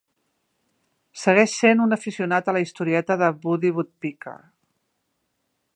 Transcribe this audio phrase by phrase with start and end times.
[1.23, 4.37] Segueix sent un aficionat a la historieta de Woody Woodpecker.